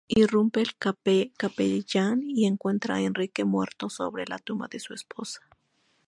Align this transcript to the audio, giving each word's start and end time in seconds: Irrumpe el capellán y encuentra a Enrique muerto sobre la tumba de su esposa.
Irrumpe 0.07 0.61
el 0.63 0.75
capellán 0.77 2.23
y 2.27 2.47
encuentra 2.47 2.95
a 2.95 3.01
Enrique 3.01 3.45
muerto 3.45 3.87
sobre 3.91 4.25
la 4.25 4.39
tumba 4.39 4.67
de 4.67 4.79
su 4.79 4.95
esposa. 4.95 5.41